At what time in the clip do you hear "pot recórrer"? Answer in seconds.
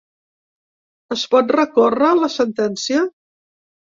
1.33-2.09